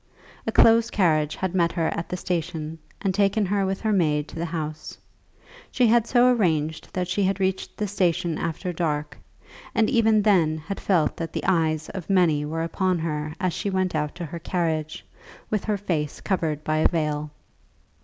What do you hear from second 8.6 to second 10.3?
dark, and even